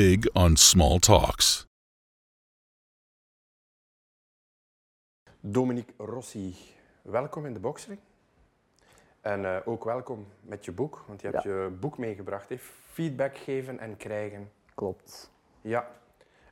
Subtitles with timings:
[0.00, 1.66] big on small talks.
[5.40, 6.54] Dominique Rossi,
[7.02, 7.98] welkom in de boxring.
[9.20, 11.50] En eh, ook welkom met je boek, want je hebt Ja.
[11.50, 12.48] je boek meegebracht.
[12.48, 12.58] Hè?
[12.92, 14.50] Feedback geven en krijgen.
[14.74, 15.30] Klopt.
[15.60, 15.90] Ja,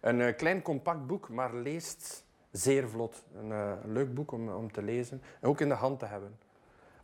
[0.01, 3.25] een eh, klein compact boek, maar leest zeer vlot.
[3.35, 6.39] Een eh, leuk boek om, om te lezen en ook in de hand te hebben.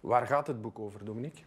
[0.01, 1.45] Waar gaat het boek over, Dominique?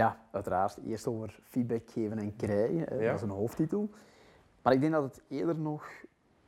[0.00, 0.78] Ja, uiteraard.
[0.86, 2.86] Eerst over feedback geven en krijgen.
[2.90, 3.90] Dat is een hoofdtitel.
[4.62, 5.88] Maar ik denk dat het eerder nog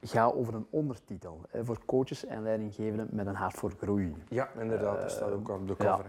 [0.00, 1.40] gaat over een ondertitel.
[1.48, 4.14] Hè, voor coaches en leidinggevenden met een hart voor groei.
[4.28, 6.06] Ja, inderdaad, dat staat ook op de cover.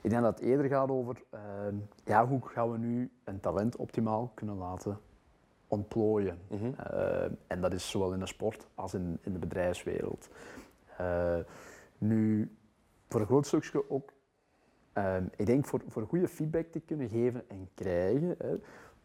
[0.00, 1.40] Ik denk dat het eerder gaat over eh,
[2.04, 4.98] ja, hoe gaan we nu een talent optimaal kunnen laten
[5.68, 6.38] ontplooien.
[6.48, 6.72] Mhm.
[6.80, 10.28] Eh, en dat is zowel in de sport als in, in de bedrijfswereld.
[10.96, 11.38] Eh,
[11.98, 12.50] nu,
[13.08, 14.12] voor een groot stukje ook,
[14.94, 18.36] eh, ik denk voor, voor goede feedback te kunnen geven en krijgen.
[18.38, 18.56] Hè,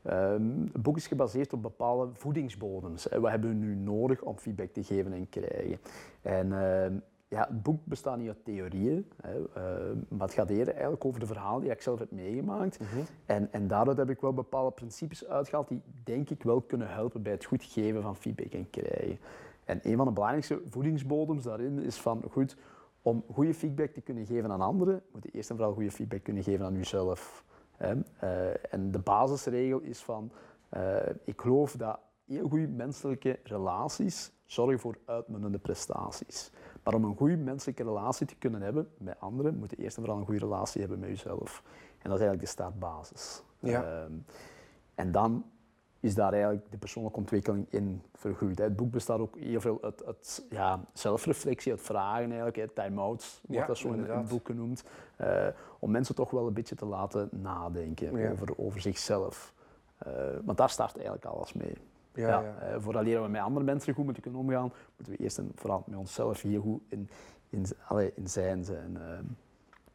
[0.02, 3.04] ehm, het boek is gebaseerd op bepaalde voedingsbodems.
[3.04, 3.20] Hè.
[3.20, 5.80] Wat hebben we nu nodig om feedback te geven en krijgen?
[6.22, 6.94] En ehm,
[7.28, 11.20] ja, het boek bestaat niet uit theorieën, hè, ehm, maar het gaat eerder eigenlijk over
[11.20, 12.80] de verhalen die ik zelf heb meegemaakt.
[12.80, 12.90] Mhm.
[13.26, 17.22] En, en daaruit heb ik wel bepaalde principes uitgehaald die denk ik wel kunnen helpen
[17.22, 19.20] bij het goed geven van feedback en krijgen.
[19.66, 22.58] En een van de belangrijkste voedingsbodems daarin is van goed,
[23.02, 26.24] om goede feedback te kunnen geven aan anderen, moet je eerst en vooral goede feedback
[26.24, 27.46] kunnen geven aan jezelf.
[27.78, 30.32] Eh, en de basisregel is van,
[30.70, 36.52] eh, ik geloof dat heel goede menselijke relaties zorgen voor uitmuntende prestaties.
[36.84, 40.04] Maar om een goede menselijke relatie te kunnen hebben met anderen, moet je eerst en
[40.04, 41.64] vooral een goede relatie hebben met jezelf.
[41.98, 43.44] En dat is eigenlijk de startbasis.
[43.60, 43.84] Ja.
[43.84, 44.14] Ehm,
[44.96, 45.46] en dan
[46.00, 48.58] is daar eigenlijk de persoonlijke ontwikkeling in vergroeid.
[48.58, 52.76] Het boek bestaat ook heel veel uit, uit ja, zelfreflectie, uit vragen eigenlijk.
[52.76, 54.84] Time-outs wordt Ja, dat zo in, het boek genoemd.
[55.16, 55.48] Eh,
[55.80, 58.32] om mensen toch wel een beetje te laten nadenken Ja.
[58.32, 59.54] over, over zichzelf.
[59.98, 60.12] Eh,
[60.44, 61.78] want daar start eigenlijk alles mee.
[62.14, 62.56] Ja, Ja, ja.
[62.58, 65.52] eh, voordat leren we met andere mensen goed moeten kunnen omgaan, moeten we eerst en
[65.56, 67.10] vooral met onszelf hier goed in,
[67.50, 68.64] in, allee, in zijn.
[68.66, 68.98] zijn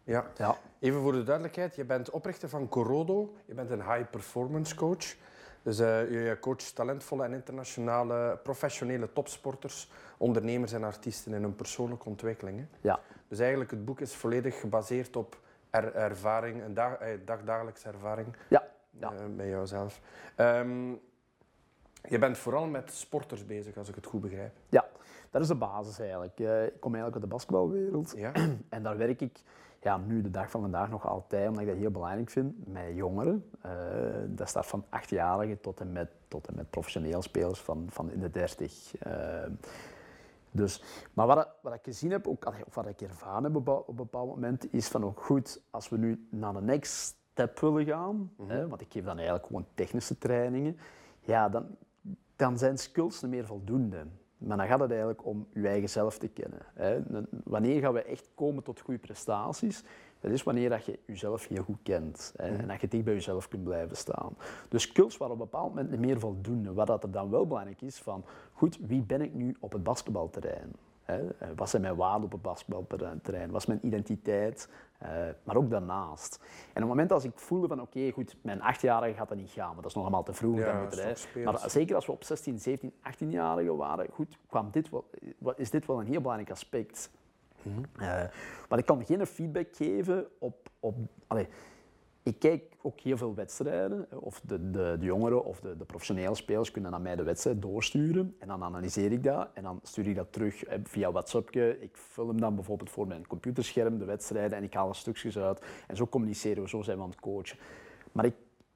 [0.04, 0.25] ja.
[0.36, 0.56] ja.
[0.78, 5.16] Even voor de duidelijkheid, je bent oprichter van Corodo, je bent een high performance coach.
[5.64, 12.08] Dus eh, je coacht talentvolle en internationale professionele topsporters, ondernemers en artiesten in hun persoonlijke
[12.08, 12.58] ontwikkeling.
[12.58, 12.66] hè.
[12.80, 13.00] Ja.
[13.28, 15.38] Dus eigenlijk het boek is volledig gebaseerd op
[15.70, 18.69] er- ervaring, een dag, eh, dagdagelijkse ervaring Ja.
[18.91, 19.12] Ja.
[19.12, 20.00] eh, bij jouzelf.
[20.36, 20.91] Ehm,
[22.08, 24.53] je bent vooral met sporters bezig, als ik het goed begrijp.
[24.69, 24.86] ja,
[25.30, 26.38] dat is de basis eigenlijk.
[26.41, 28.32] Eh, ik kom eigenlijk uit de basketbalwereld Ja?
[28.69, 29.38] en daar werk ik
[29.84, 32.95] ja, nu de dag van vandaag nog altijd, omdat ik dat heel belangrijk vind, met
[32.95, 33.50] jongeren.
[33.61, 33.72] Eh,
[34.27, 38.21] dat staat van achtjarigen tot en met, tot en met professioneel spelers van, van in
[38.21, 38.97] de dertig.
[38.97, 39.47] Eh,
[40.50, 43.89] dus, maar wat, wat ik gezien heb, ook, of wat ik ervaren heb op, op
[43.89, 47.84] een bepaald moment, is van ook goed, als we nu naar de next step willen
[47.84, 50.77] gaan, hè, want ik geef dan eigenlijk gewoon technische trainingen,
[51.21, 51.66] ja, dan,
[52.37, 54.06] dan zijn skills niet meer voldoende.
[54.47, 56.60] Maar dan gaat het eigenlijk om je eigen zelf te kennen.
[56.75, 57.00] Hè.
[57.44, 59.84] Wanneer gaan we echt komen tot goede prestaties?
[60.21, 63.15] Dat is wanneer dat je jezelf heel goed kent hè, en dat je dicht bij
[63.15, 64.37] jezelf kunt blijven staan.
[64.69, 66.72] Dus skills waren op een bepaald moment niet meer voldoende.
[66.72, 69.83] Wat dat er dan wel belangrijk is van, goed, wie ben ik nu op het
[69.83, 70.72] basketbalterrein?
[71.56, 73.50] Wat zijn mijn waarden op het basketbalterrein?
[73.50, 74.69] Wat is mijn identiteit?
[74.98, 75.10] Eh,
[75.44, 76.38] maar ook daarnaast.
[76.42, 79.50] En op het moment als ik voelde van oké, goed, mijn achtjarige gaat dat niet
[79.50, 80.59] gaan, maar dat is nog allemaal te vroeg.
[80.59, 81.28] Ja, dan dat.
[81.44, 85.04] Maar zeker als we op 16, 17, 18-jarigen waren, goed, kwam dit wel,
[85.56, 87.10] is dit wel een heel belangrijk aspect.
[87.97, 88.25] Eh,
[88.69, 90.69] maar ik kan geen feedback geven op...
[90.81, 91.48] op allee,
[92.24, 94.06] ik kijk ook heel veel wedstrijden.
[94.10, 97.22] hè, Of de, de, de jongeren of de, de professionele spelers kunnen naar mij de
[97.22, 98.36] wedstrijd doorsturen.
[98.38, 99.48] En dan analyseer ik dat.
[99.54, 101.80] En dan stuur ik dat terug hè, via WhatsAppje.
[101.80, 104.59] Ik film dan bijvoorbeeld voor mijn computerscherm de wedstrijden.
[104.59, 105.65] En ik haal er stukjes uit.
[105.86, 107.59] En zo communiceren we, zo zijn we aan het coachen.
[108.12, 108.34] Maar ik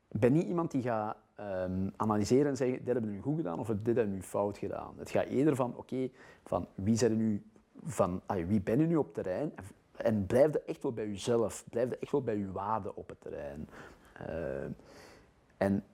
[0.09, 3.59] ben niet iemand die gaat ehm, analyseren en zeggen, dit hebben we nu goed gedaan
[3.59, 4.95] of dit hebben we nu fout gedaan.
[4.99, 6.11] Het gaat eerder van, oké,
[6.45, 7.43] van wie zijn er nu,
[7.85, 9.53] van, wie ben je nu op terrein?
[10.03, 13.09] En, blijf er echt wel bij jezelf, blijf er echt wel bij je waarde op
[13.09, 13.69] het terrein.
[14.13, 14.65] Eh,
[15.57, 15.85] en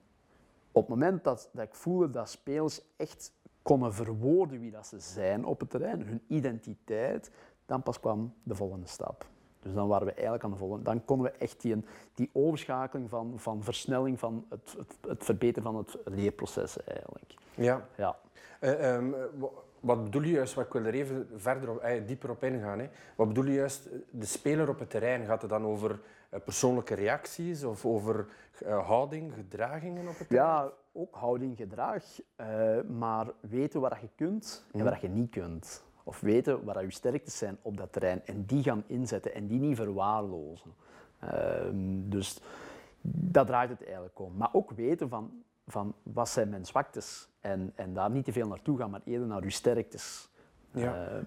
[0.71, 3.31] op het moment dat, dat ik voelde dat spelers echt
[3.61, 7.31] konden verwoorden wie dat ze zijn op het terrein, hun identiteit,
[7.65, 9.25] dan pas kwam de volgende stap.
[9.59, 10.83] Dus dan waren we eigenlijk aan de volgende.
[10.83, 15.63] Dan konden we echt die, die overschakeling van, van versnelling van het, het, het verbeteren
[15.63, 17.33] van het leerproces eigenlijk.
[17.55, 17.87] Ja.
[17.97, 18.17] Ja.
[18.59, 19.43] Eh, ehm, eh,
[19.85, 22.79] wat bedoel je juist, wat ik wil er even verder op, eh, dieper op ingaan.
[22.79, 22.89] Hè.
[23.15, 25.99] Wat bedoel je juist, de speler op het terrein, gaat het dan over
[26.29, 28.25] eh, persoonlijke reacties of over
[28.65, 30.47] eh, houding, gedragingen op het terrein?
[30.47, 32.03] ja, ook houding, gedrag,
[32.87, 35.83] maar weten wat je kunt en wat je niet kunt.
[36.03, 39.59] Of weten wat je sterktes zijn op dat terrein en die gaan inzetten en die
[39.59, 40.73] niet verwaarlozen.
[41.19, 42.41] Ehm, dus
[43.01, 44.33] dat draait het eigenlijk om.
[44.37, 48.47] Maar ook weten van van wat zijn mijn zwaktes en, en daar niet te veel
[48.47, 50.29] naartoe gaan, maar eerder naar uw sterktes.
[50.71, 51.07] Ja.
[51.07, 51.21] Eh,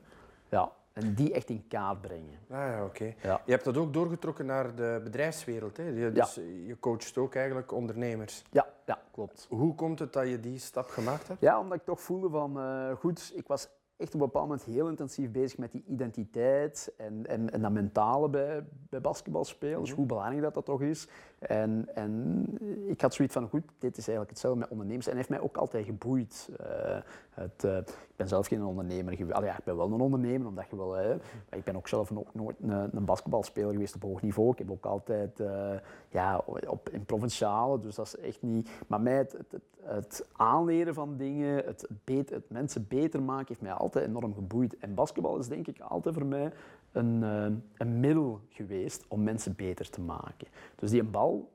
[0.49, 0.73] ja.
[0.93, 2.39] En die echt in kaart brengen.
[2.51, 3.15] Ah, ja, oké.
[3.23, 3.41] Ja.
[3.45, 5.77] Je hebt dat ook doorgetrokken naar de bedrijfswereld.
[5.77, 5.83] Hè?
[5.83, 6.35] Je, dus
[6.67, 8.43] je coacht ook eigenlijk ondernemers.
[8.51, 9.47] Ja, ja klopt.
[9.51, 11.41] Hoe komt het dat je die stap gemaakt hebt?
[11.41, 14.65] Ja, omdat ik toch voelde van, eh, goed, ik was echt op een bepaald moment
[14.65, 20.07] heel intensief bezig met die identiteit en, en, en dat mentale bij, bij basketbalspelers, hoe
[20.07, 21.09] belangrijk dat dat toch is.
[21.39, 22.45] En, en
[22.87, 25.57] ik had zoiets van, goed, dit is eigenlijk hetzelfde met ondernemers en heeft mij ook
[25.57, 26.49] altijd geboeid.
[26.59, 26.97] Eh,
[27.31, 29.41] het, eh, ik ben zelf geen ondernemer geweest.
[29.41, 30.95] Ja, ik ben wel een ondernemer, omdat je wel...
[30.95, 31.09] hè,
[31.49, 34.51] maar ik ben ook zelf ook nooit een, een basketbalspeler geweest op hoog niveau.
[34.51, 35.75] Ik heb ook altijd eh,
[36.09, 38.71] ja, op, in provinciale, dus dat is echt niet...
[38.87, 43.47] Maar mij het, het, het, het aanleren van dingen, het, beter, het mensen beter maken,
[43.49, 44.79] heeft mij altijd enorm geboeid.
[44.79, 46.53] En basketbal is denk ik altijd voor mij
[46.93, 47.47] een, eh,
[47.77, 50.49] een middel geweest om mensen beter te maken.
[50.77, 51.53] Dus die bal,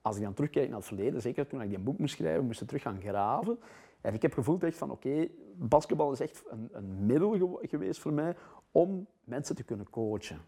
[0.00, 2.60] als ik dan terugkijk naar het verleden, zeker toen ik die boek moest schrijven, moest
[2.60, 3.58] ik terug gaan graven.
[4.00, 8.00] En ik heb gevoeld echt van, oké, basketbal is echt een, een middel gew- geweest
[8.00, 8.36] voor mij
[8.72, 10.40] om mensen te kunnen coachen.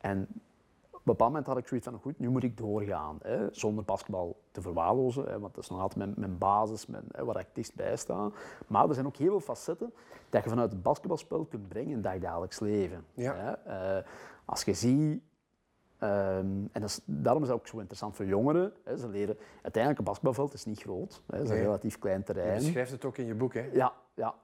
[0.00, 0.28] En
[1.00, 3.18] op een bepaald moment had ik zoiets van, goed, nu moet ik doorgaan.
[3.22, 7.04] Hè, zonder basketbal te verwaarlozen, hè, want dat is nog altijd mijn, mijn basis, mijn,
[7.12, 8.30] hè, waar ik dichtbij sta.
[8.66, 9.92] Maar er zijn ook heel veel facetten
[10.28, 13.04] dat je vanuit het basketbalspel kunt brengen in het dagdagelijks leven.
[13.14, 13.34] Ja.
[13.34, 13.52] Hè.
[13.98, 14.04] Eh,
[14.44, 15.22] als je ziet,
[15.98, 19.36] ehm, en dat is, daarom is dat ook zo interessant voor jongeren, hè, ze leren,
[19.62, 21.64] uiteindelijk een basketbalveld is niet groot, hè, het is een Nee.
[21.64, 22.58] relatief klein Je terrein.
[22.58, 23.54] beschrijft het ook in je boek.
[23.54, 23.68] Hè?
[23.72, 24.34] Ja, ja.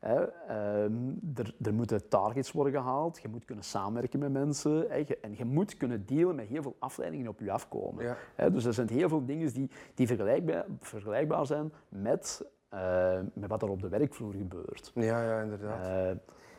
[0.00, 4.90] Er, er moeten targets worden gehaald, je moet kunnen samenwerken met mensen
[5.22, 8.16] en je moet kunnen dealen met heel veel afleidingen op je afkomen.
[8.36, 8.48] Ja.
[8.50, 13.62] Dus er zijn heel veel dingen die, die vergelijkbaar, vergelijkbaar zijn met, eh, met wat
[13.62, 14.90] er op de werkvloer gebeurt.
[14.94, 15.80] Ja, ja, inderdaad.
[15.80, 16.08] Eh,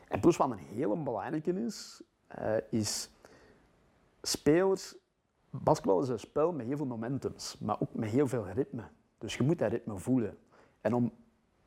[0.08, 3.10] en plus wat een hele belangrijke is, eh, is
[4.22, 4.96] spelers.
[5.50, 8.84] Basketbal is een spel met heel veel momentums, maar ook met heel veel ritme.
[9.18, 10.38] Dus je moet dat ritme voelen.
[10.82, 11.14] En om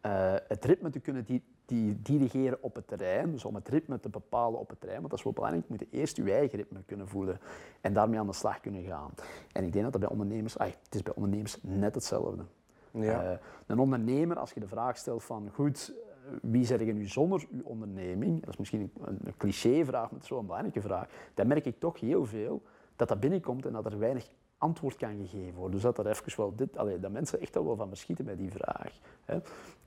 [0.00, 4.00] eh, het ritme te kunnen di- die dirigeren op het terrein, dus om het ritme
[4.00, 6.58] te bepalen op het terrein, want dat is wel belangrijk, moet je eerst je eigen
[6.58, 7.40] ritme kunnen voelen
[7.80, 9.10] en daarmee aan de slag kunnen gaan.
[9.52, 12.44] En ik denk dat dat bij ondernemers, ai, het is bij ondernemers net hetzelfde.
[12.90, 13.22] ja.
[13.22, 17.06] Eh, een ondernemer, als je de vraag stelt van goed, eh, wie zeg je nu
[17.06, 18.40] zonder uw onderneming?
[18.40, 21.08] Dat is misschien een, een clichévraag, maar het is wel een belangrijke vraag.
[21.34, 22.62] Dan merk ik toch heel veel
[22.96, 24.28] dat dat binnenkomt en dat er weinig
[24.58, 25.72] antwoord kan gegeven worden.
[25.72, 28.36] Dus dat er even wel dit, allee, dat mensen echt al wel van verschieten bij
[28.36, 28.98] die vraag.
[29.24, 29.38] Hè.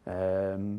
[0.03, 0.75] Ehm,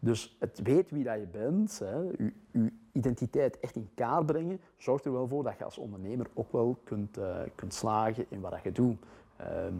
[0.00, 5.04] dus het weet wie dat je bent, hè, je, identiteit echt in kaart brengen, zorgt
[5.04, 8.62] er wel voor dat je als ondernemer ook wel kunt, eh, kunt slagen in wat
[8.62, 8.96] je doet.
[9.36, 9.74] Ehm,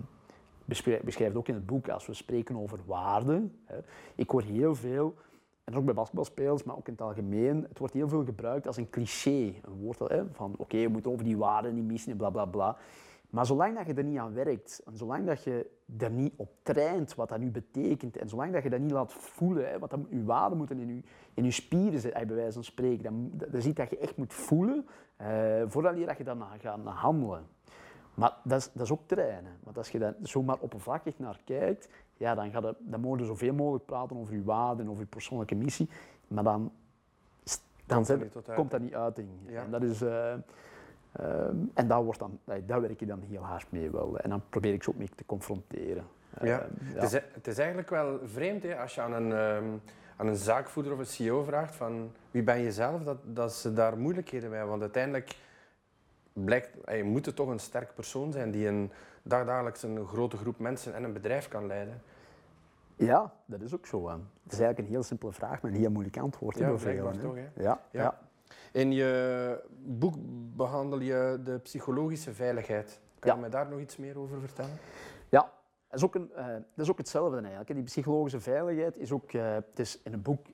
[0.64, 3.56] beschrijf, beschrijf het ook in het boek als we spreken over waarden.
[4.14, 5.14] Ik hoor heel veel,
[5.64, 8.76] en ook bij basketbalspelers, maar ook in het algemeen, het wordt heel veel gebruikt als
[8.76, 9.54] een cliché.
[9.62, 9.98] Een woord
[10.32, 12.76] van oké, je moet over die waarden niet missen en bla bla bla.
[13.30, 16.50] Maar zolang dat je er niet aan werkt, en zolang dat je er niet op
[16.62, 19.90] traint wat dat nu betekent, en zolang dat je dat niet laat voelen, hè, want
[19.90, 21.02] dan, je waarden moeten in je,
[21.34, 24.16] in je spieren zitten, bij wijze van spreken, dan, dan zie je dat je echt
[24.16, 24.86] moet voelen,
[25.16, 27.46] eh, voordat je dat je daarna gaat handelen.
[28.14, 29.52] Maar dat is, dat is ook trainen.
[29.62, 33.24] Want als je daar zomaar oppervlakkig naar kijkt, ja, dan, gaat het, dan mogen je
[33.24, 35.88] zoveel mogelijk praten over je waarden en over je persoonlijke missie.
[36.28, 36.72] Maar dan,
[37.86, 38.32] dan Komt zet- dat
[39.26, 39.52] niet.
[39.52, 39.62] Ja.
[39.62, 40.34] En, dat is, eh,
[41.12, 44.18] ehm, en daar, wordt dan, daar werk je dan heel hard mee wel.
[44.18, 46.04] En dan probeer ik ze ook mee te confronteren.
[46.42, 46.58] Ja.
[46.60, 49.64] Ehm, Het, is, het is eigenlijk wel vreemd hè, als je aan een, ehm,
[50.16, 53.72] aan een zaakvoerder of een CEO vraagt van wie ben je zelf, dat, dat ze
[53.72, 54.78] daar moeilijkheden mee hebben.
[54.78, 55.36] Want uiteindelijk
[56.32, 58.90] blijkt, eh, je moet het toch een sterk persoon zijn die een
[59.22, 62.02] dagdagelijks een grote groep mensen en een bedrijf kan leiden.
[62.96, 64.08] Ja, dat is ook zo.
[64.08, 64.18] Het
[64.52, 66.58] is eigenlijk een heel simpele vraag, maar een heel moeilijk antwoord.
[66.58, 67.34] Ja, blijkbaar toch.
[67.34, 67.40] Hè.
[67.40, 67.80] Ja, Ja.
[67.90, 68.18] ja.
[68.72, 70.14] In je boek
[70.64, 73.00] behandel je de psychologische veiligheid.
[73.18, 73.36] Kan Ja.
[73.36, 74.78] je me daar nog iets meer over vertellen?
[75.28, 75.52] Ja,
[75.88, 77.74] dat is ook, een, eh, dat is ook hetzelfde eigenlijk.
[77.74, 80.46] Die psychologische veiligheid is ook, eh, het is in een boek,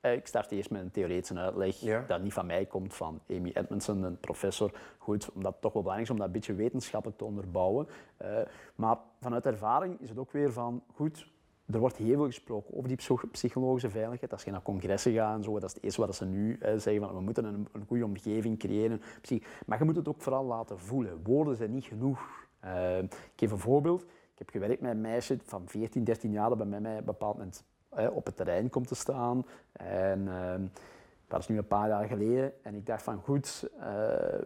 [0.00, 2.04] eh, ik start eerst met een theoretische uitleg, Ja.
[2.06, 4.70] dat niet van mij komt, van Amy Edmondson, een professor.
[4.98, 7.88] Goed, omdat het toch wel belangrijk is om dat een beetje wetenschappelijk te onderbouwen.
[8.74, 11.26] Maar vanuit ervaring is het ook weer van, goed,
[11.72, 14.32] er wordt heel veel gesproken over die psycho- psychologische veiligheid.
[14.32, 16.76] Als je naar congressen gaat en zo, dat is het eerste wat ze nu eh,
[16.76, 19.02] zeggen, van we moeten een, een goede omgeving creëren.
[19.66, 21.20] Maar je moet het ook vooral laten voelen.
[21.22, 22.48] Woorden zijn niet genoeg.
[22.60, 24.02] Eh, ik geef een voorbeeld.
[24.02, 27.04] Ik heb gewerkt met een meisje van 14, 13 jaar dat bij mij op een
[27.04, 29.46] bepaald moment eh, op het terrein komt te staan.
[29.72, 30.62] En ehm,
[31.30, 32.52] dat is nu een paar jaar geleden.
[32.62, 33.84] En ik dacht van goed, eh,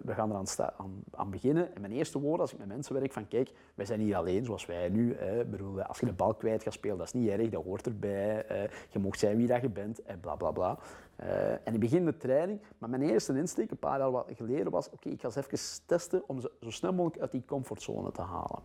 [0.03, 0.75] we gaan sta-
[1.17, 1.75] aan, beginnen.
[1.75, 4.45] En mijn eerste woord als ik met mensen werk van kijk, wij zijn niet alleen
[4.45, 5.17] zoals wij nu.
[5.17, 5.45] Hè.
[5.45, 8.47] Bedoel, als je de bal kwijt gaat spelen, dat is niet erg, dat hoort erbij.
[8.47, 10.79] eh, je mag zijn wie dat je bent en bla bla bla.
[11.17, 14.91] Eh, en ik begin de training, maar mijn eerste insteek een paar jaar geleden was,
[14.91, 18.23] oké, ik ga eens even testen om ze zo snel mogelijk uit die comfortzone te
[18.23, 18.63] halen.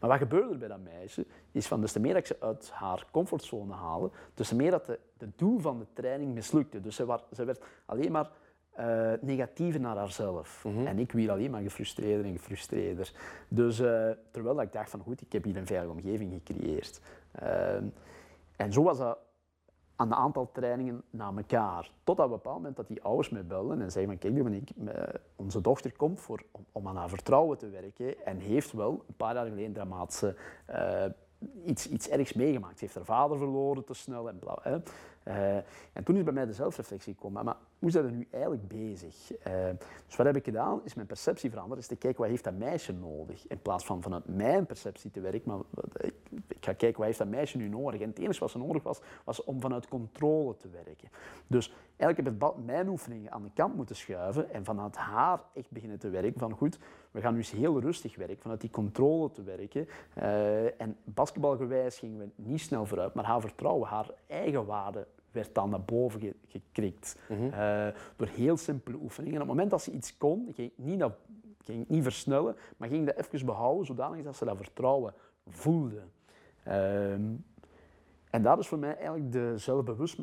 [0.00, 2.36] Maar wat gebeurde er bij dat meisje, is van des te meer dat ik ze
[2.40, 6.80] uit haar comfortzone haalde, des te meer dat de, de doel van de training mislukte.
[6.80, 8.30] Dus ze, ze werd alleen maar
[8.78, 10.64] uh, negatiever naar haarzelf.
[10.84, 13.12] En ik weer alleen maar gefrustreerder en gefrustreerder.
[13.48, 17.00] Dus uh, terwijl ik dacht van goed, ik heb hier een veilige omgeving gecreëerd.
[17.42, 17.74] Uh,
[18.56, 19.18] en zo was dat
[20.02, 21.90] aan een aantal trainingen na elkaar.
[22.04, 24.70] Tot een bepaald moment dat die ouders mij belden en zeiden van kijk, ik,
[25.36, 26.42] onze dochter komt voor,
[26.72, 30.36] om, aan haar vertrouwen te werken en heeft wel een paar jaar geleden dramatische
[31.64, 32.78] iets, iets ergs meegemaakt.
[32.78, 34.58] Ze heeft haar vader verloren te snel en bla.
[34.62, 34.76] Hè.
[35.24, 35.56] Uh,
[35.92, 37.44] en toen is bij mij de zelfreflectie gekomen.
[37.44, 39.32] Maar hoe zijn we nu eigenlijk bezig?
[39.32, 39.54] Uh,
[40.06, 40.80] dus wat heb ik gedaan?
[40.84, 41.80] Is mijn perceptie veranderd.
[41.80, 43.46] Is te kijken wat heeft dat meisje nodig.
[43.46, 45.42] In plaats van vanuit mijn perceptie te werken.
[45.44, 45.58] Maar
[45.92, 46.14] ik,
[46.48, 48.00] ik, ga kijken wat heeft dat meisje nu nodig.
[48.00, 51.08] En het enige wat ze nodig was, was om vanuit controle te werken.
[51.46, 54.50] Dus eigenlijk heb ik mijn oefeningen aan de kant moeten schuiven.
[54.52, 56.40] En vanuit haar echt beginnen te werken.
[56.40, 56.78] Van goed,
[57.10, 58.38] we gaan nu eens heel rustig werken.
[58.38, 59.88] Vanuit die controle te werken.
[60.18, 63.14] Uh, en basketbalgewijs gingen we niet snel vooruit.
[63.14, 67.16] Maar haar vertrouwen, haar eigen waarde werd dan naar boven gekrikt.
[67.28, 67.50] Mm
[68.16, 69.34] door heel simpele oefeningen.
[69.34, 71.14] En op het moment dat ze iets kon, ging niet, naar,
[71.64, 75.14] ging niet versnellen, maar ging dat even behouden, zodanig dat ze dat vertrouwen
[75.48, 76.02] voelde.
[76.64, 77.34] Ehm,
[78.30, 80.16] en dat is voor mij eigenlijk de zelfbewust...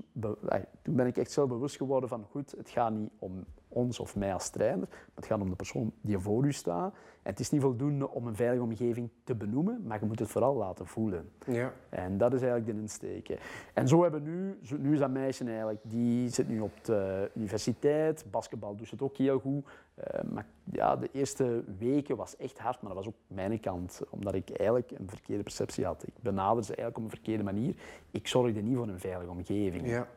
[0.82, 4.34] toen ben ik echt zelfbewust geworden van, goed, het gaat niet om ons of mij
[4.34, 6.94] als trainer, maar het gaat om de persoon die voor u staat.
[7.22, 10.30] En het is niet voldoende om een veilige omgeving te benoemen, maar je moet het
[10.30, 11.30] vooral laten voelen.
[11.46, 11.74] Ja.
[11.90, 13.38] En dat is eigenlijk de insteek.
[13.74, 17.32] En zo hebben we nu, nu is dat meisje eigenlijk, die zit nu op de
[17.36, 19.66] universiteit, basketbal doet het ook heel goed.
[20.00, 24.02] Uh, maar ja, de eerste weken was echt hard, maar dat was ook mijn kant,
[24.10, 26.08] omdat ik eigenlijk een verkeerde perceptie had.
[26.08, 27.76] Ik benaderde ze eigenlijk op een verkeerde manier.
[28.12, 29.88] Ik zorgde niet voor een veilige omgeving.
[29.88, 30.08] Ja.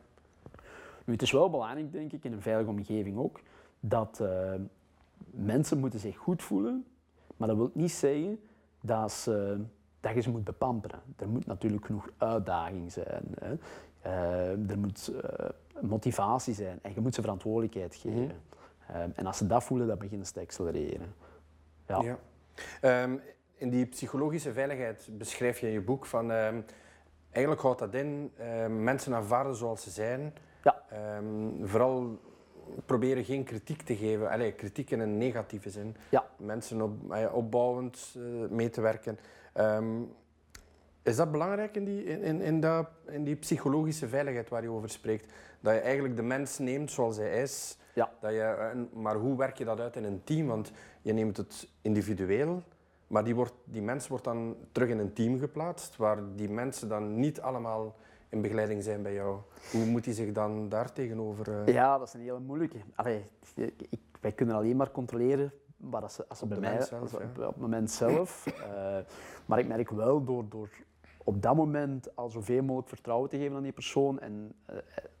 [1.05, 3.39] Nu, het is wel belangrijk, denk ik, in een veilige omgeving ook,
[3.79, 4.53] dat uh,
[5.31, 6.85] mensen moeten zich goed voelen,
[7.37, 8.39] maar dat wil niet zeggen
[8.81, 9.61] dat, ze,
[9.99, 10.99] dat je ze moet bepamperen.
[11.17, 13.23] Er moet natuurlijk genoeg uitdaging zijn.
[13.39, 13.55] Hè.
[14.05, 15.49] Uh, er moet uh,
[15.81, 18.21] motivatie zijn en je moet ze verantwoordelijkheid geven.
[18.21, 18.31] Mm
[19.15, 21.13] en als ze dat voelen, dan beginnen ze te accelereren.
[21.87, 22.17] Ja.
[22.81, 23.03] ja.
[23.03, 23.21] Um,
[23.55, 26.31] in die psychologische veiligheid beschrijf je in je boek van...
[26.31, 26.65] Um,
[27.31, 30.33] eigenlijk houdt dat in um, mensen aanvaarden zoals ze zijn
[30.63, 30.83] ja.
[31.17, 32.19] Um, vooral
[32.85, 34.29] proberen geen kritiek te geven.
[34.29, 35.95] Allee, kritiek in een negatieve zin.
[36.09, 36.25] Ja.
[36.37, 39.19] Mensen op, eh, opbouwend uh, mee te werken.
[39.57, 40.11] Um,
[41.03, 44.89] is dat belangrijk in die, in, in, dat, in die psychologische veiligheid waar je over
[44.89, 45.33] spreekt?
[45.59, 47.77] Dat je eigenlijk de mens neemt zoals hij is.
[47.93, 48.11] Ja.
[48.19, 50.47] Dat je, maar hoe werk je dat uit in een team?
[50.47, 52.63] Want je neemt het individueel,
[53.07, 56.89] maar die, wordt, die mens wordt dan terug in een team geplaatst, waar die mensen
[56.89, 57.95] dan niet allemaal
[58.33, 59.37] in begeleiding zijn bij jou.
[59.71, 61.49] Hoe moet hij zich dan daar tegenover...
[61.49, 61.73] Uh...
[61.73, 62.77] Ja, dat is een hele moeilijke.
[62.95, 63.25] Allee,
[63.89, 66.81] ik, wij kunnen alleen maar controleren wat als ze, als ze bij mij...
[66.81, 68.45] Zelf, op, op, het moment zelf.
[68.47, 68.97] uh,
[69.45, 70.69] maar ik merk wel door, door
[71.23, 74.77] op dat moment al zoveel mogelijk vertrouwen te geven aan die persoon en uh,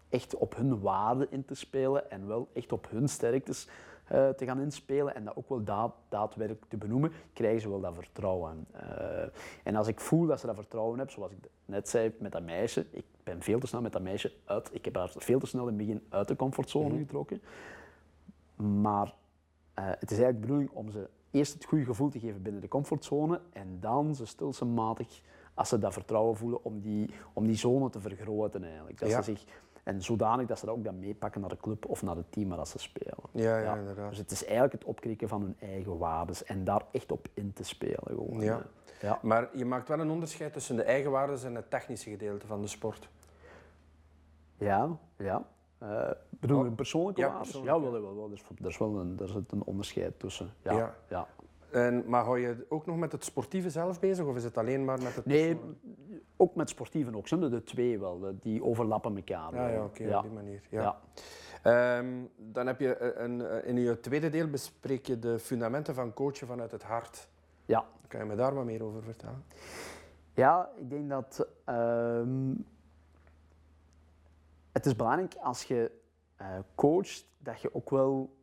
[0.09, 3.67] echt op hun waarden in te spelen en wel echt op hun sterktes
[4.13, 7.81] uh, te gaan inspelen en dat ook wel daad, daadwerkelijk te benoemen, krijgen ze wel
[7.81, 8.65] dat vertrouwen.
[8.75, 9.23] Uh,
[9.63, 12.43] en als ik voel dat ze dat vertrouwen hebben, zoals ik net zei met dat
[12.43, 15.45] meisje, ik ben veel te snel met dat meisje uit, ik heb haar veel te
[15.45, 17.41] snel in het begin uit de comfortzone mm getrokken.
[18.55, 19.13] Maar
[19.79, 22.61] uh, het is eigenlijk de bedoeling om ze eerst het goede gevoel te geven binnen
[22.61, 25.21] de comfortzone en dan ze stilsematig,
[25.53, 28.99] als ze dat vertrouwen voelen, om die, om die zone te vergroten eigenlijk.
[28.99, 29.21] Dat ja.
[29.21, 29.45] ze zich
[29.83, 32.49] en zodanig dat ze dat ook dan meepakken naar de club of naar het team
[32.49, 33.17] waar ze spelen.
[33.31, 34.09] Ja, ja, inderdaad.
[34.09, 37.53] Dus het is eigenlijk het opkrikken van hun eigen wapens en daar echt op in
[37.53, 38.03] te spelen.
[38.05, 38.41] Gewoon.
[38.41, 38.61] Ja.
[39.01, 39.19] ja.
[39.21, 42.61] Maar je maakt wel een onderscheid tussen de eigen waarden en het technische gedeelte van
[42.61, 43.09] de sport.
[44.57, 45.45] Ja, ja.
[45.83, 46.75] Uh, bedoel je oh.
[46.75, 47.63] persoonlijke ja, waarden?
[47.63, 48.25] Ja, wel, wel, wel.
[48.27, 50.53] Er, is, er, is wel een, er zit een onderscheid tussen.
[50.61, 51.27] Ja, ja.
[51.73, 54.85] En, maar hou je ook nog met het sportieve zelf bezig of is het alleen
[54.85, 55.59] maar met het Nee,
[56.37, 57.27] ook met sportieven ook.
[57.27, 59.55] De, de twee wel, die overlappen elkaar.
[59.55, 60.61] Ja, ja oké, op die manier.
[60.69, 60.99] Ja.
[61.97, 65.95] Um, dan heb je eh, een, eh, in je tweede deel bespreek je de fundamenten
[65.95, 67.27] van coachen vanuit het hart.
[67.65, 67.85] Ja.
[68.07, 69.43] Kan je me daar wat meer over vertellen?
[70.33, 72.65] Ja, ik denk dat um,
[74.71, 75.91] het is belangrijk als je
[76.41, 78.35] uh, coacht, dat je ook wel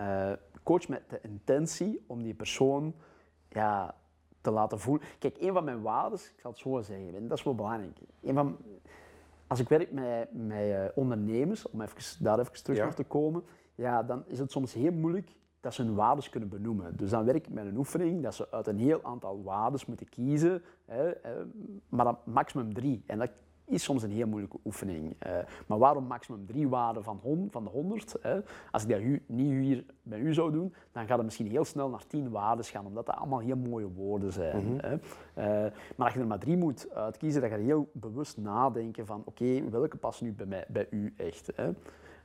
[0.00, 2.94] uh, coach met de intentie om die persoon
[3.48, 3.94] ja,
[4.40, 5.06] te laten voelen.
[5.18, 7.98] Kijk, een van mijn waarden, ik zal het zo zeggen, dat is wel belangrijk.
[8.22, 8.56] Een van,
[9.46, 12.88] als ik werk met, met uh, ondernemers, om even, daar even terug ja.
[12.88, 13.42] te komen,
[13.74, 16.96] ja, dan is het soms heel moeilijk dat ze hun waarden kunnen benoemen.
[16.96, 20.08] Dus dan werk ik met een oefening dat ze uit een heel aantal waarden moeten
[20.08, 21.12] kiezen, hè,
[21.88, 23.02] maar dan maximum drie.
[23.06, 23.30] En dat
[23.70, 25.14] is soms een heel moeilijke oefening.
[25.18, 25.32] Eh,
[25.66, 28.14] maar waarom maximum drie waarden van, hon, van de 100?
[28.20, 28.40] Hè?
[28.70, 31.64] Als ik dat u, niet hier bij u zou doen, dan gaat het misschien heel
[31.64, 34.66] snel naar tien waarden gaan, omdat dat allemaal heel mooie woorden zijn.
[34.66, 34.78] Mhm.
[34.86, 34.92] hè?
[35.34, 39.06] Eh, maar als je er maar drie moet uitkiezen, dan ga je heel bewust nadenken
[39.06, 41.50] van oké, welke passen nu bij, mij, bij u echt?
[41.54, 41.70] Hè?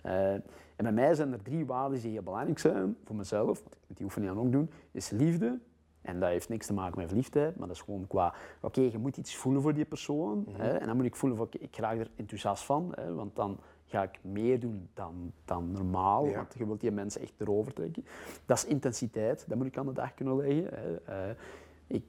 [0.02, 0.34] Eh,
[0.76, 3.82] en bij mij zijn er drie waarden die heel belangrijk zijn voor mezelf, want ik
[3.88, 5.60] moet die oefening dan ook doen, is liefde,
[6.06, 8.98] en dat heeft niks te maken met verliefdheid, maar dat is gewoon qua, oké, je
[8.98, 10.46] moet iets voelen voor die persoon.
[10.52, 13.60] hè, en dan moet ik voelen van, ik raak er enthousiast van, hè, want dan
[13.86, 16.36] ga ik meer doen dan, dan normaal, Ja.
[16.36, 18.06] want je wilt die mensen echt erover trekken.
[18.46, 20.68] Dat is intensiteit, dat moet ik aan de dag kunnen leggen.
[20.74, 20.96] Hè.
[20.96, 21.36] Eh,
[21.88, 22.04] ik,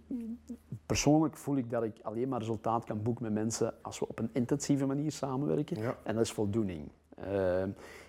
[0.87, 4.19] persoonlijk voel ik dat ik alleen maar resultaat kan boeken met mensen als we op
[4.19, 5.81] een intensieve manier samenwerken.
[5.83, 5.97] Ja.
[6.03, 6.88] En dat is voldoening.
[7.17, 7.62] Eh,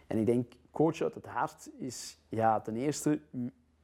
[0.07, 3.19] en ik denk, coach uit het hart is ja, ten eerste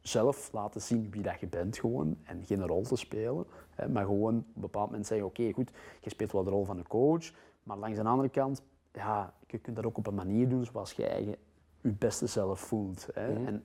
[0.04, 3.46] zelf laten zien wie dat je bent gewoon en geen rol te spelen.
[3.70, 6.66] Hè, maar gewoon op een bepaald moment zeggen, oké goed, je speelt wel de rol
[6.66, 7.32] van een coach,
[7.64, 8.62] maar langs de andere kant,
[8.94, 11.36] ja, je kunt dat ook op een manier doen zoals je eigen
[11.82, 13.08] je beste zelf voelt.
[13.14, 13.46] Hè.
[13.46, 13.64] En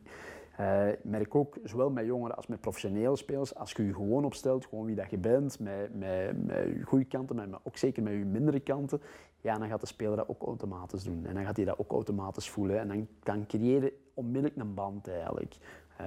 [0.56, 4.24] eh, ik merk ook, zowel met jongeren als met professionele spelers, als je je gewoon
[4.24, 8.02] opstelt, gewoon wie dat je bent, met, met, met je goede kanten, maar ook zeker
[8.02, 9.00] met je mindere kanten,
[9.40, 11.26] ja, dan gaat de speler dat ook automatisch doen.
[11.26, 12.78] En dan gaat hij dat ook automatisch voelen.
[12.78, 15.56] En dan, dan creëer je onmiddellijk een band eigenlijk.
[15.98, 16.06] Eh,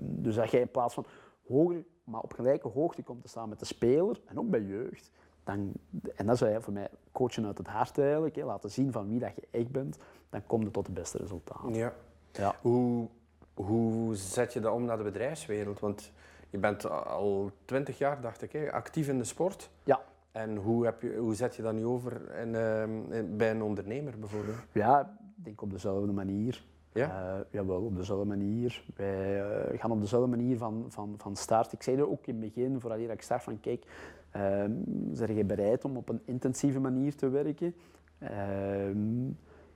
[0.00, 1.06] dus dat jij in plaats van
[1.48, 5.10] hoger, maar op gelijke hoogte komt te staan met de speler, en ook bij jeugd,
[5.44, 5.72] dan,
[6.14, 9.18] en dat is voor mij coachen uit het hart eigenlijk, hè, laten zien van wie
[9.18, 9.98] dat je echt bent,
[10.30, 11.74] dan kom je tot de beste resultaten.
[11.74, 11.92] Ja.
[12.32, 12.54] Ja.
[12.60, 13.08] Hoe,
[13.54, 15.80] hoe zet je dat om naar de bedrijfswereld?
[15.80, 16.12] Want
[16.50, 19.70] je bent al twintig jaar, dacht ik, hè, actief in de sport.
[19.84, 20.00] Ja.
[20.32, 24.18] En hoe, heb je, hoe zet je dat nu over in, ehm, bij een ondernemer
[24.18, 24.56] bijvoorbeeld?
[24.72, 25.00] Ja,
[25.36, 26.64] ik denk op dezelfde manier.
[26.92, 27.34] Ja?
[27.34, 28.84] Eh, jawel, op dezelfde manier.
[28.96, 31.72] Wij eh, gaan op dezelfde manier van, van, van start.
[31.72, 33.84] Ik zei dat ook in het begin, voordat ik start, van kijk,
[34.30, 34.72] ehm
[35.12, 37.74] zijn je bereid om op een intensieve manier te werken?
[38.18, 39.28] Ehm,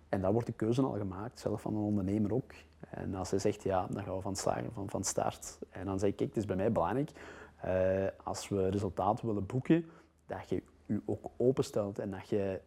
[0.09, 2.53] en daar wordt de keuze al gemaakt, zelf van een ondernemer ook.
[2.91, 5.59] En als hij zegt ja, dan gaan we van, slagen, van, van start.
[5.71, 7.11] En dan zeg ik, kijk, het is bij mij belangrijk,
[7.61, 9.85] eh, als we resultaten willen boeken,
[10.27, 12.61] dat je je ook openstelt en dat je,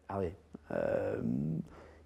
[0.68, 1.26] ehm,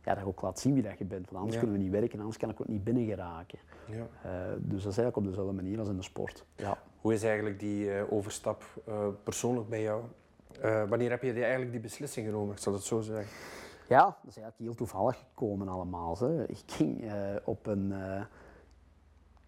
[0.04, 1.26] ja, dat je ook laat zien wie dat je bent.
[1.26, 1.60] Want anders Ja.
[1.60, 3.60] kunnen we niet werken, anders kan ik ook niet binnen geraken.
[3.86, 4.08] Ja.
[4.24, 6.46] Eh, dus dat is eigenlijk op dezelfde manier als in de sport.
[6.56, 6.78] Ja.
[7.02, 10.04] Hoe is eigenlijk die eh, overstap eh, persoonlijk bij jou?
[10.90, 13.26] Wanneer heb je die, eigenlijk die beslissing genomen, ik zal het zo zeggen?
[13.88, 16.18] Ja, dat is eigenlijk heel toevallig gekomen allemaal.
[16.20, 16.48] Hè.
[16.48, 17.12] Ik ging
[17.44, 17.94] op een,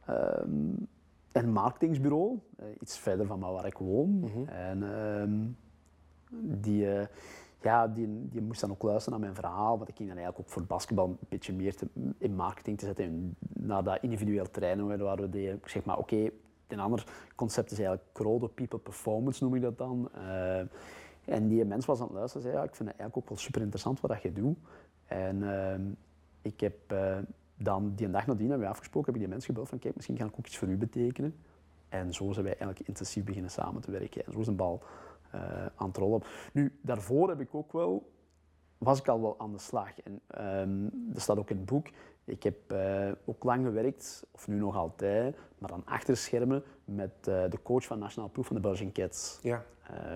[0.05, 0.49] ehm,
[1.31, 2.39] een marketingsbureau,
[2.79, 4.31] iets verder van waar ik woon.
[4.49, 5.39] En ehm,
[6.61, 6.87] die,
[7.63, 10.47] ja, die, die moest dan ook luisteren naar mijn verhaal, want ik ging dan eigenlijk
[10.47, 13.06] ook voor basketbal een beetje meer te- in marketing te zetten.
[13.06, 16.30] En naar dat individueel trainen waar we deden, ik zeg maar oké,
[16.67, 20.10] een ander concept is eigenlijk Crodo People Performance noem ik dat dan.
[20.13, 20.60] Eh,
[21.26, 23.30] en die mens was aan het luisteren en zei, ja, ik vind het eigenlijk ook
[23.30, 24.58] wel super interessant wat dat je doet.
[25.06, 25.82] En ehm,
[26.41, 27.17] ik heb eh,
[27.56, 30.28] dan die dag nadien hebben we afgesproken, heb die mensen gebeld van kijk, misschien kan
[30.28, 31.36] ik ook iets voor u betekenen.
[31.89, 34.26] En zo zijn wij eigenlijk intensief beginnen samen te werken.
[34.26, 34.84] En zo is een bal
[35.33, 36.21] eh, aan het rollen.
[36.53, 38.11] Nu, daarvoor heb ik ook wel,
[38.77, 39.89] was ik al wel aan de slag.
[40.01, 40.21] En
[41.13, 41.87] er staat ook in het boek,
[42.23, 47.27] ik heb eh, ook lang gewerkt, of nu nog altijd, maar dan achter schermen met
[47.27, 49.65] eh, de coach van nationaal ploeg van de Belgian Cats Ja.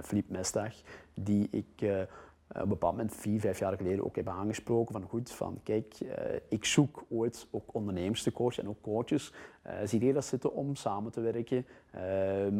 [0.03, 0.73] Philippe Mestag,
[1.13, 2.07] die ik
[2.49, 5.93] op een bepaald moment vier, vijf jaar geleden ook heb aangesproken van goed, van kijk,
[5.99, 9.33] eh, ik zoek ooit ook ondernemers te coachen en ook coaches.
[9.61, 12.01] Eh zie je dat zitten om samen te werken, eh,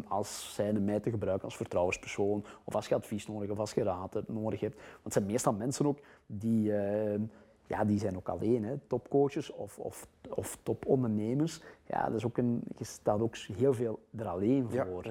[0.08, 3.82] als zijnde mij te gebruiken als vertrouwenspersoon, of als je advies nodig of als je
[3.82, 4.74] raad hebt- nodig hebt.
[4.76, 6.76] Want het zijn meestal mensen ook die...
[6.76, 7.20] eh,
[7.66, 8.74] ja, die zijn ook alleen, hè.
[8.86, 11.60] topcoaches of, of, of topondernemers.
[11.86, 15.04] Ja, dat is ook een, je staat ook heel veel er alleen Ja, voor.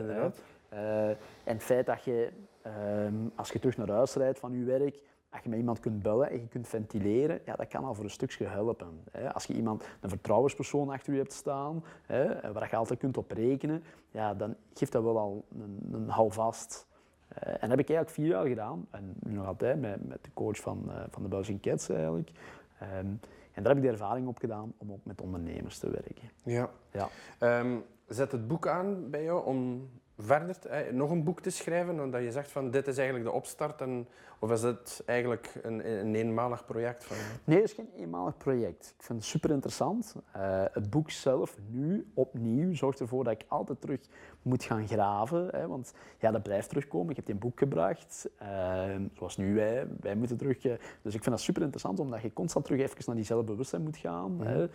[0.69, 2.29] Eh, en het feit dat je,
[2.75, 4.99] ehm, als je terug naar huis rijdt van je werk,
[5.29, 8.03] dat je met iemand kunt bellen en je kunt ventileren, ja, dat kan al voor
[8.03, 9.01] een stukje helpen.
[9.11, 9.33] Hè.
[9.33, 13.31] Als je iemand, een vertrouwenspersoon achter je hebt staan, hè, waar je altijd kunt op
[13.31, 16.87] rekenen, ja, dan geeft dat wel al een, een houvast.
[17.27, 20.23] Eh, en dat heb ik eigenlijk vier jaar gedaan, en nu nog altijd met, met
[20.23, 22.31] de coach van, eh, van de Belgian Cats eigenlijk.
[22.79, 23.05] Ehm,
[23.51, 26.29] en daar heb ik de ervaring op gedaan om ook met ondernemers te werken.
[26.43, 26.69] ja.
[26.91, 27.09] Ja.
[27.39, 27.77] Ehm,
[28.07, 31.99] zet het boek aan bij jou om verder eh, nog een boek te schrijven?
[31.99, 33.81] En dat je zegt van dit is eigenlijk de opstart?
[33.81, 34.07] En,
[34.39, 37.17] of is het eigenlijk een, een eenmalig project van?
[37.43, 38.93] Nee, het is geen eenmalig project.
[38.97, 40.15] Ik vind het super interessant.
[40.31, 43.99] Eh, het boek zelf, nu opnieuw, zorgt ervoor dat ik altijd terug
[44.41, 45.47] moet gaan graven.
[45.51, 47.09] Hè, want ja, dat blijft terugkomen.
[47.09, 49.87] Ik heb een boek gebracht, eh, zoals nu wij.
[49.99, 50.65] Wij moeten terug.
[50.65, 53.81] eh, dus ik vind dat super interessant, omdat je constant terug even naar die zelfbewustzijn
[53.83, 54.41] moet gaan.
[54.41, 54.67] Hè.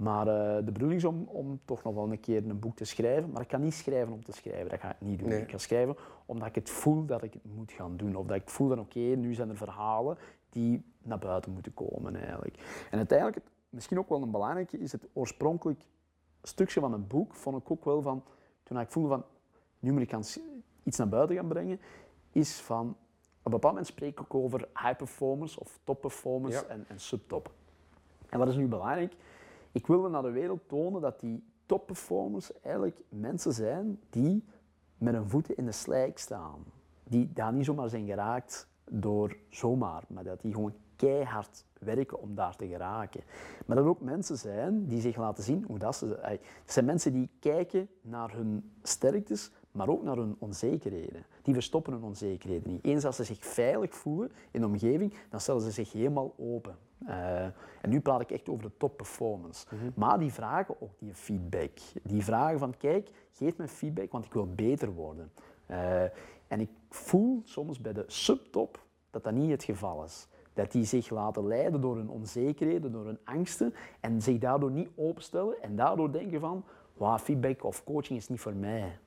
[0.00, 2.84] Maar eh, de bedoeling is om, om toch nog wel een keer een boek te
[2.84, 3.30] schrijven.
[3.30, 5.28] Maar ik kan niet schrijven om te schrijven, dat ga ik niet doen.
[5.28, 5.42] Nee.
[5.42, 8.16] Ik ga schrijven omdat ik het voel dat ik het moet gaan doen.
[8.16, 10.16] Of dat ik voel dat oké, nu zijn er verhalen
[10.50, 12.86] die naar buiten moeten komen eigenlijk.
[12.90, 15.80] En uiteindelijk, het- misschien ook wel een belangrijke, is het oorspronkelijk
[16.42, 18.22] stukje van een boek, vond ik ook wel van,
[18.62, 19.24] toen ik voelde van,
[19.78, 20.12] nu moet ik
[20.82, 21.80] iets naar buiten gaan brengen,
[22.32, 22.96] is van, op
[23.46, 26.62] een bepaald moment spreek ik ook over high performers of top performers Ja.
[26.68, 27.50] en, en subtop.
[28.28, 29.14] En wat is nu belangrijk?
[29.72, 34.44] Ik wilde naar de wereld tonen dat die topperformers eigenlijk mensen zijn die
[34.98, 36.64] met hun voeten in de slijk staan.
[37.04, 42.34] Die daar niet zomaar zijn geraakt door zomaar, maar dat die gewoon keihard werken om
[42.34, 43.22] daar te geraken.
[43.66, 46.18] Maar dat er ook mensen zijn die zich laten zien hoe dat ze...
[46.22, 51.24] Het zijn mensen die kijken naar hun sterktes, maar ook naar hun onzekerheden.
[51.42, 52.84] Die verstoppen hun onzekerheden niet.
[52.84, 56.76] Eens als ze zich veilig voelen in de omgeving, dan stellen ze zich helemaal open.
[57.06, 57.44] Eh,
[57.80, 59.66] en nu praat ik echt over de top performance.
[59.94, 61.78] Maar die vragen ook die feedback.
[62.02, 65.32] Die vragen van, kijk, geef me feedback, want ik wil beter worden.
[65.66, 66.02] Eh,
[66.48, 70.28] en ik voel soms bij de subtop dat dat niet het geval is.
[70.52, 74.88] Dat die zich laten leiden door hun onzekerheden, door hun angsten en zich daardoor niet
[74.94, 76.64] openstellen en daardoor denken van,
[76.96, 78.98] "Wauw, feedback of coaching is niet voor mij.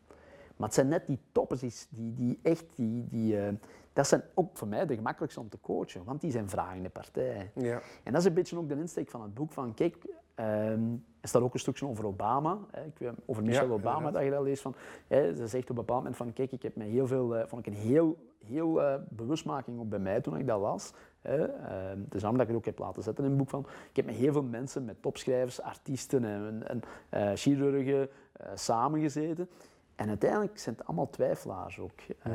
[0.55, 3.53] Maar het zijn net die toppers die, die, echt, die, die, eh,
[3.93, 7.51] dat zijn ook voor mij de gemakkelijkste om te coachen, want die zijn vragende partij.
[7.55, 7.81] Ja.
[8.03, 9.95] En dat is een beetje ook de insteek van het boek van, kijk,
[10.35, 10.81] ehm,
[11.21, 14.23] er staat ook een stukje over Obama, hè, ik weet, over Michelle Ja, Obama, dat
[14.23, 14.75] je dat leest van,
[15.07, 17.47] hè, ze zegt op een bepaald moment van, kijk, ik heb me heel veel, eh,
[17.47, 20.93] vond ik een heel, heel eh, bewustmaking ook bij mij toen ik dat las.
[21.21, 21.45] Hè.
[21.45, 23.65] Ehm, het is daarom dat ik het ook heb laten zetten in een boek van,
[23.89, 26.63] ik heb met heel veel mensen, met topschrijvers, artiesten en,
[27.09, 28.09] en chirurgen
[28.53, 29.49] samengezeten.
[29.95, 31.99] En uiteindelijk zijn het allemaal twijfelaars ook.
[32.23, 32.33] Eh,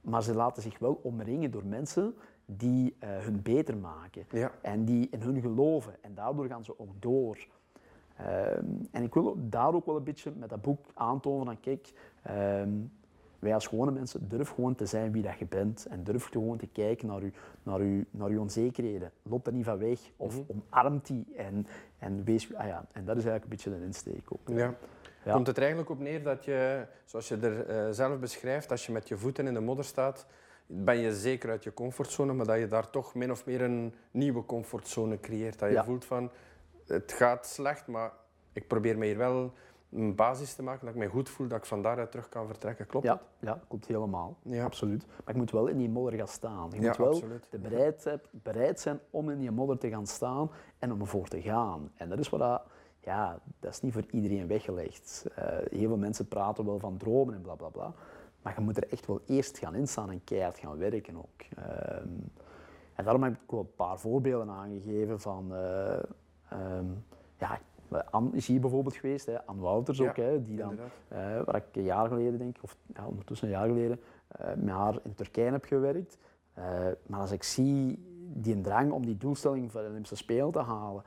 [0.00, 2.14] maar ze laten zich wel omringen door mensen
[2.46, 4.24] die eh, hun beter maken.
[4.30, 4.50] Ja.
[4.60, 5.94] En die in hun geloven.
[6.00, 7.46] En daardoor gaan ze ook door.
[8.16, 11.92] Ehm, en ik wil daar ook wel een beetje met dat boek aantonen van kijk,
[12.22, 12.70] ehm,
[13.38, 15.86] wij als gewone mensen durf gewoon te zijn wie dat je bent.
[15.86, 19.12] En durf gewoon te kijken naar je, naar uw, naar uw onzekerheden.
[19.22, 21.26] Loop er niet van weg of omarmt die.
[21.36, 21.66] En,
[21.98, 24.56] en, wees, ah ja, en dat is eigenlijk een beetje de insteek ook.
[24.58, 24.74] Ja.
[25.24, 25.32] Ja.
[25.32, 28.86] Komt het er eigenlijk op neer dat je, zoals je er eh, zelf beschrijft, als
[28.86, 30.26] je met je voeten in de modder staat,
[30.66, 33.94] ben je zeker uit je comfortzone, maar dat je daar toch min of meer een
[34.10, 35.58] nieuwe comfortzone creëert.
[35.58, 35.84] Dat je Ja.
[35.84, 36.30] voelt van,
[36.86, 38.12] het gaat slecht, maar
[38.52, 39.52] ik probeer me hier wel
[39.92, 42.46] een basis te maken, dat ik mij goed voel, dat ik van daaruit terug kan
[42.46, 42.86] vertrekken.
[42.86, 43.22] Klopt Ja, dat?
[43.38, 44.36] ja, klopt helemaal.
[44.42, 44.64] Ja.
[44.64, 45.06] Absoluut.
[45.06, 46.68] Maar je moet wel in die modder gaan staan.
[46.72, 47.46] Je Ja, moet wel absoluut.
[47.50, 51.40] de bereidheid, bereid zijn om in die modder te gaan staan en om ervoor te
[51.40, 51.90] gaan.
[51.94, 52.62] En dat is wat dat,
[53.00, 55.26] ja, dat is niet voor iedereen weggelegd.
[55.34, 57.92] Eh, heel veel mensen praten wel van dromen en bla bla bla.
[58.42, 61.42] Maar je moet er echt wel eerst gaan instaan en keihard gaan werken ook.
[61.56, 62.08] Ehm,
[62.94, 65.54] en daarom heb ik wel een paar voorbeelden aangegeven van...
[65.54, 65.98] eh,
[66.48, 66.86] ehm,
[67.38, 67.58] ja,
[68.10, 71.56] Anne is hier bijvoorbeeld geweest, hè, Anne Wouters Ja, ook, hè, die dan, eh, waar
[71.56, 74.00] ik een jaar geleden denk, of ja, ondertussen een jaar geleden,
[74.56, 76.18] met haar in Turkije heb gewerkt.
[77.06, 80.58] Maar als ik zie die een drang om die doelstelling voor de Olympische Spelen te
[80.58, 81.02] halen,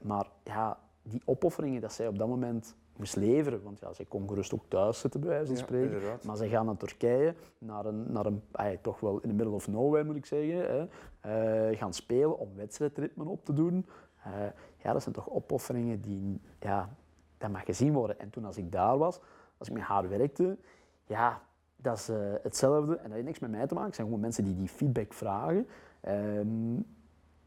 [0.00, 4.28] maar ja, die opofferingen dat zij op dat moment moest leveren, want ja, zij kon
[4.28, 6.00] gerust ook thuis zitten, bij wijze van spreken.
[6.24, 9.54] Maar zij gaan naar Turkije, naar een, naar een ja, toch wel in the middle
[9.54, 10.86] of nowhere moet ik zeggen, hè,
[11.20, 13.86] eh, gaan spelen om wedstrijdritmen op te doen.
[14.24, 14.32] Eh,
[14.76, 16.94] ja, dat zijn toch opofferingen die, ja,
[17.38, 18.18] dat mag gezien worden.
[18.18, 19.20] En toen als ik daar was,
[19.58, 20.56] als ik met haar werkte,
[21.04, 21.42] ja,
[21.76, 22.96] dat is eh, hetzelfde.
[22.96, 23.86] En dat heeft niks met mij te maken.
[23.86, 25.66] Het zijn gewoon mensen die die feedback vragen.
[26.00, 26.74] Ehm,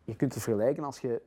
[0.04, 1.22] je kunt het vergelijken als je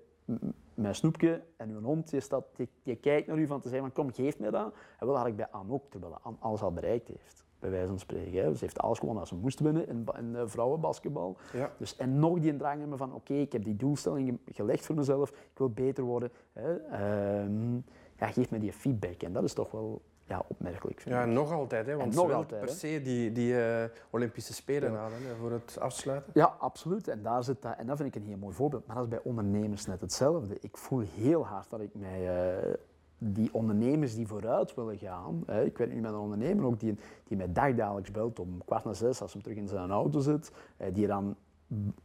[0.76, 3.60] m- met een snoepje en je hond, je, staat, je, je kijkt naar u van
[3.60, 4.74] te zeggen van kom, geef mij dat.
[4.98, 7.44] En wel had ik bij Anne ook, terwijl Anne alles al bereikt heeft.
[7.58, 8.44] Bij wijze van spreken.
[8.44, 8.54] Hè.
[8.54, 11.36] Ze heeft alles gewonnen als ze moest winnen in, in eh, vrouwenbasketbal.
[11.52, 11.72] Ja.
[11.78, 14.94] Dus, en nog die drang hebben van oké, ik heb die doelstelling ge- gelegd voor
[14.94, 16.30] mezelf, ik wil beter worden.
[16.52, 16.76] Hè.
[16.76, 17.74] Ehm,
[18.18, 19.22] ja, geef me die feedback.
[19.22, 21.00] En dat is toch wel ja, opmerkelijk.
[21.00, 24.94] Vind Ja, nog altijd, hè, want nog altijd, per se die, die eh, Olympische Spelen
[24.94, 26.30] halen hè, voor het afsluiten.
[26.34, 27.08] Ja, absoluut.
[27.08, 28.86] En, daar zit dat, en dat vind ik een heel mooi voorbeeld.
[28.86, 30.56] Maar dat is bij ondernemers net hetzelfde.
[30.60, 32.54] Ik voel heel hard dat ik mij...
[32.56, 32.74] eh,
[33.18, 35.42] die ondernemers die vooruit willen gaan...
[35.46, 38.84] Hè, ik weet nu met een ondernemer ook die, die mij dagdagelijks belt om kwart
[38.84, 40.52] na zes als hij terug in zijn auto zit.
[40.76, 41.36] eh, die dan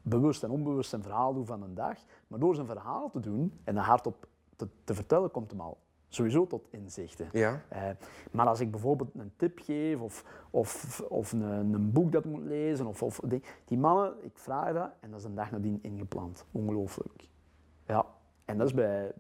[0.02, 1.98] bewust en onbewust zijn verhaal doet van een dag.
[2.28, 5.78] Maar door zijn verhaal te doen en dat hardop te, te vertellen, komt hem al
[6.14, 7.30] sowieso tot inzichten.
[7.32, 7.62] Ja.
[7.68, 7.82] Eh,
[8.32, 12.42] maar als ik bijvoorbeeld een tip geef of, of, of een, een boek dat moet
[12.44, 15.80] lezen, of, of die, die mannen, ik vraag dat en dat is een dag nadien
[15.82, 16.46] ingepland.
[16.52, 17.28] Ongelooflijk.
[17.86, 18.06] Ja,
[18.46, 19.12] en dat is bij,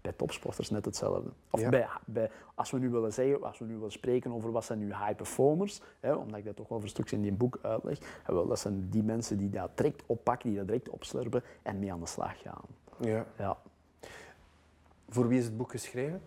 [0.00, 1.30] bij topsporters net hetzelfde.
[1.50, 1.68] Of Ja.
[1.68, 4.78] bij, bij, als we nu willen zeggen, als we nu willen spreken over wat zijn
[4.78, 8.20] nu high performers, hè, omdat ik dat toch wel voor stukjes in die boek uitleg,
[8.26, 11.92] wel, dat zijn die mensen die dat direct oppakken, die dat direct opslurpen en mee
[11.92, 12.64] aan de slag gaan.
[13.00, 13.26] Ja.
[13.38, 13.58] Ja.
[15.10, 16.20] Voor wie is het boek geschreven?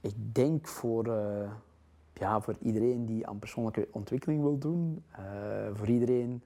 [0.00, 1.50] Ik denk voor, eh,
[2.12, 5.24] ja, voor iedereen die aan persoonlijke ontwikkeling wil doen, eh,
[5.72, 6.42] voor iedereen,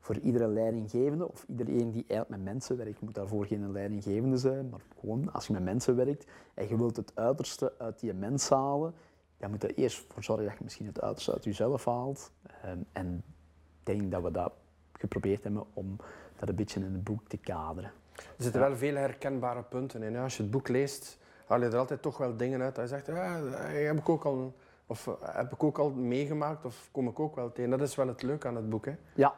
[0.00, 2.98] voor iedere leidinggevende of iedereen die eigenlijk met mensen werkt.
[2.98, 6.76] Je moet daarvoor geen leidinggevende zijn, maar gewoon als je met mensen werkt en je
[6.76, 8.94] wilt het uiterste uit die mens halen,
[9.36, 12.32] dan moet je eerst voor zorgen dat je misschien het uiterste uit jezelf haalt.
[12.62, 13.22] Ehm, en
[13.80, 14.52] ik denk dat we dat
[14.92, 15.96] geprobeerd hebben om
[16.38, 17.92] dat een beetje in het boek te kaderen.
[18.36, 20.16] Er zitten wel veel herkenbare punten in.
[20.16, 22.74] Als je het boek leest, haal je er altijd toch wel dingen uit.
[22.74, 24.54] dat je zegt, ja, dat heb ik ook al,
[24.86, 27.70] of eh, heb ik ook al meegemaakt of kom ik ook wel tegen.
[27.70, 28.84] Dat is wel het leuke aan het boek.
[28.86, 28.94] Hè.
[29.14, 29.34] Ja,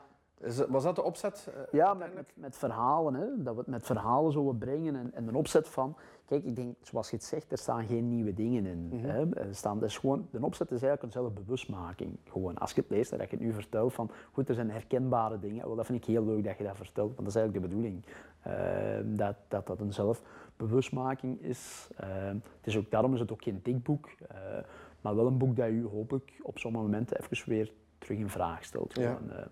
[0.68, 1.48] was dat de opzet?
[1.54, 3.14] eh, Ja, met, met, met verhalen.
[3.14, 3.26] Hè?
[3.36, 5.96] Dat we het met verhalen zullen brengen en, en een opzet van.
[6.26, 8.90] Kijk, ik denk, zoals je het zegt, er staan geen nieuwe dingen in.
[8.92, 9.34] hè?
[9.36, 12.16] Er staan, is gewoon, de opzet is eigenlijk een zelfbewustmaking.
[12.30, 14.70] Gewoon, als je het leest en dat je het nu vertelt van, goed, er zijn
[14.70, 15.66] herkenbare dingen.
[15.66, 17.70] Wel, dat vind ik heel leuk dat je dat vertelt, want dat is eigenlijk de
[17.70, 18.04] bedoeling.
[18.42, 18.54] Ehm,
[19.04, 21.88] dat, dat dat een zelfbewustmaking is.
[21.96, 24.36] Ehm, het is ook, daarom is het ook geen dik boek, eh,
[25.00, 28.64] maar wel een boek dat u hopelijk op sommige momenten even weer terug in vraag
[28.64, 28.94] stelt.
[28.98, 29.18] Ja.
[29.30, 29.44] Eh,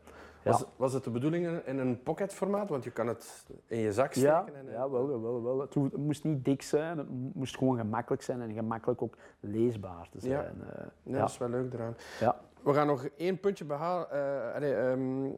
[0.43, 0.67] Was, ja.
[0.77, 2.69] was het de bedoeling in- een pocketformaat?
[2.69, 4.61] Want je kan het in je zak Ja, steken.
[4.61, 5.61] en, eh, ja wel, wel, wel.
[5.61, 9.17] Het, hoeft- het moest niet dik zijn, het moest gewoon gemakkelijk zijn en gemakkelijk ook
[9.41, 10.43] leesbaar te Ja.
[10.43, 10.63] zijn.
[10.63, 10.69] eh.
[11.03, 11.19] Ja, ja.
[11.19, 11.95] dat is wel leuk eraan.
[12.21, 12.41] Ja.
[12.63, 15.31] We gaan nog één puntje eh, ehm,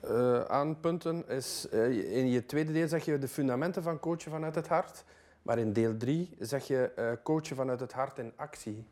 [0.00, 1.28] eh, aanpunten.
[1.28, 5.04] Is, eh, in je tweede deel zeg je de fundamenten van coachen vanuit het hart.
[5.42, 8.86] Maar in deel drie zeg je coachen vanuit het hart in actie.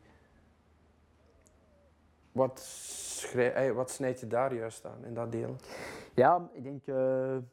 [2.31, 2.61] Wat,
[3.73, 5.55] wat snijd je daar juist aan in dat deel?
[6.15, 6.85] Ja, ik denk,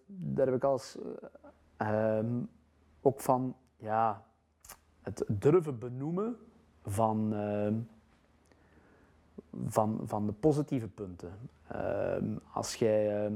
[0.07, 0.97] daar heb ik als
[1.77, 2.43] eh, ehm,
[3.01, 4.25] ook van, ja,
[5.01, 6.37] het durven benoemen
[6.85, 7.75] van, ehm,
[9.67, 11.33] van, van de positieve punten.
[11.69, 13.25] Ehm, als jij...
[13.25, 13.33] ehm,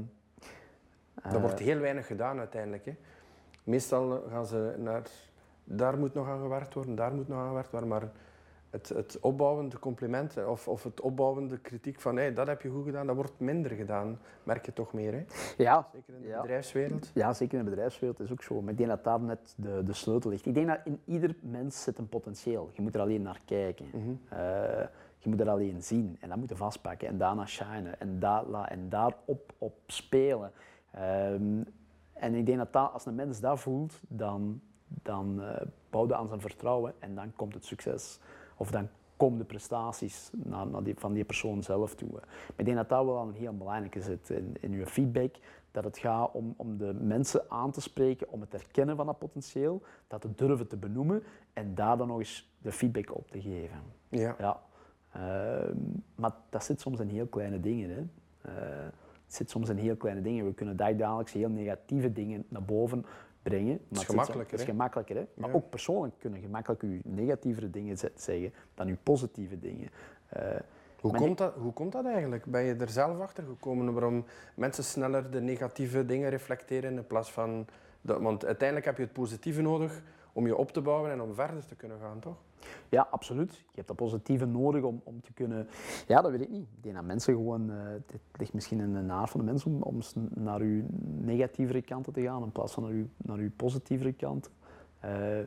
[1.23, 2.85] Dat eh, wordt heel weinig gedaan uiteindelijk.
[2.85, 2.95] Hè.
[3.63, 5.03] Meestal gaan ze naar...
[5.63, 7.89] Daar moet nog aan gewerkt worden, daar moet nog aan gewerkt worden.
[7.89, 8.11] Maar
[8.69, 12.85] het, het opbouwende complimenten of, of het opbouwende kritiek van hey, dat heb je goed
[12.85, 14.19] gedaan, dat wordt minder gedaan.
[14.43, 15.23] Merk je toch meer, hè?
[15.63, 16.41] ja, Zeker in de Ja.
[16.41, 17.11] bedrijfswereld.
[17.13, 18.61] Ja, zeker in de bedrijfswereld is ook zo.
[18.61, 20.45] Maar ik denk dat daar net de, de sleutel ligt.
[20.45, 22.69] Ik denk dat in ieder mens zit een potentieel.
[22.73, 23.85] Je moet er alleen naar kijken.
[24.29, 24.85] Eh,
[25.17, 28.89] je moet er alleen zien en dat moeten vastpakken en daarna shinen en, daar en
[28.89, 30.51] daarop op spelen.
[30.91, 31.63] Ehm,
[32.13, 36.19] en ik denk dat, dat als een mens dat voelt, dan, dan eh bouwt hij
[36.19, 38.19] aan zijn vertrouwen en dan komt het succes.
[38.57, 42.09] Of dan komen de prestaties naar, naar die, van die persoon zelf toe.
[42.11, 45.35] Maar ik denk dat dat wel een heel belangrijke zit in, in je feedback.
[45.71, 49.17] Dat het gaat om, om de mensen aan te spreken, om het herkennen van dat
[49.17, 53.41] potentieel, dat te durven te benoemen en daar dan nog eens de feedback op te
[53.41, 53.81] geven.
[54.09, 54.35] Ja.
[54.39, 54.61] Ja.
[55.17, 55.75] Ehm,
[56.15, 57.89] maar dat zit soms in heel kleine dingen.
[57.89, 57.99] Hè.
[58.51, 58.85] Eh,
[59.25, 60.45] het zit soms in heel kleine dingen.
[60.45, 63.05] We kunnen dagelijks heel negatieve dingen naar boven
[63.41, 63.79] brengen.
[63.87, 65.25] Maar het gemakkelijker, is gemakkelijker, hè?
[65.33, 65.55] Maar Ja.
[65.55, 69.89] ook persoonlijk kunnen gemakkelijk uw negatievere dingen ze- zeggen dan uw positieve dingen.
[70.29, 70.41] Eh,
[71.01, 72.45] Hoe, Maar komt dat, hoe komt dat eigenlijk?
[72.45, 74.25] Ben je er zelf achter gekomen waarom
[74.55, 77.65] mensen sneller de negatieve dingen reflecteren in plaats van...
[78.01, 80.01] De, want uiteindelijk heb je het positieve nodig
[80.37, 82.35] om je op te bouwen en om verder te kunnen gaan, toch?
[82.89, 83.53] Ja, absoluut.
[83.53, 85.67] Je hebt dat positieve nodig om, om te kunnen...
[86.07, 86.67] Ja, dat weet ik niet.
[86.75, 87.71] Ik denk dat mensen gewoon...
[87.71, 90.83] eh het ligt misschien in de naad van de mens om, om naar uw
[91.21, 94.49] negatievere kanten te gaan in plaats van naar uw, naar uw positievere kant.
[94.99, 95.39] Eh,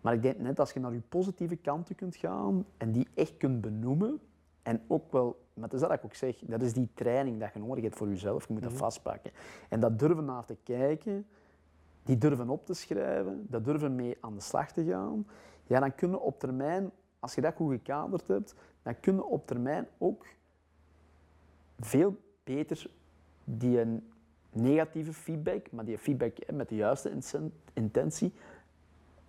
[0.00, 3.36] maar ik denk net als je naar uw positieve kanten kunt gaan en die echt
[3.36, 4.20] kunt benoemen
[4.62, 5.46] en ook wel...
[5.54, 7.96] Maar het is dat ik ook zeg, dat is die training dat je nodig hebt
[7.96, 8.46] voor jezelf.
[8.46, 9.30] Je moet dat vastpakken.
[9.68, 11.26] En dat durven naar te kijken,
[12.08, 15.26] die durven op te schrijven, dat durven mee aan de slag te gaan,
[15.66, 19.88] ja, dan kunnen op termijn, als je dat goed gekaderd hebt, dan kunnen op termijn
[19.98, 20.26] ook
[21.78, 22.90] veel beter
[23.44, 24.02] die
[24.52, 27.12] negatieve feedback, maar die feedback met de juiste
[27.72, 28.32] intentie,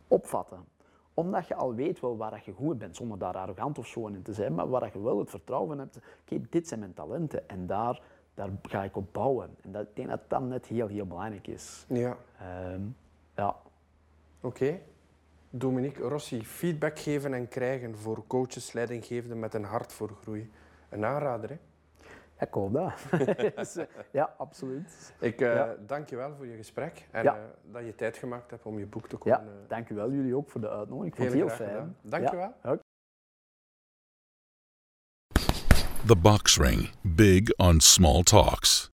[0.08, 0.66] opvatten.
[1.14, 4.22] Omdat je al weet wel waar je goed bent, zonder daar arrogant of zo in
[4.22, 6.00] te zijn, maar waar je wel het vertrouwen hebt.
[6.22, 8.02] Oké, dit zijn mijn talenten en daar,
[8.40, 9.50] daar ga ik op bouwen.
[9.62, 11.86] En dat, ik denk dat dat net heel, heel belangrijk is.
[11.88, 12.18] Ja.
[12.40, 12.82] Ehm,
[13.36, 13.56] ja.
[14.42, 14.80] Oké.
[15.50, 20.52] Dominique Rossi, feedback geven en krijgen voor coaches, leidinggevenden met een hart voor groei.
[20.90, 21.58] Een aanrader, hè?
[22.40, 22.94] Ja, ik hoop dat.
[23.78, 25.14] Eh, ja, absoluut.
[25.20, 25.76] Ik eh, Ja.
[25.86, 27.36] dank je wel voor je gesprek en Ja.
[27.36, 29.52] eh, dat je tijd gemaakt hebt om je boek te Ja, komen.
[29.54, 31.08] eh, dank u wel jullie ook voor de uitnodiging.
[31.08, 31.96] Ik vond het heel fijn.
[32.02, 32.54] Dank je Ja.
[32.62, 32.78] wel.
[36.10, 36.90] The Box Ring.
[37.06, 38.90] Big on small talks.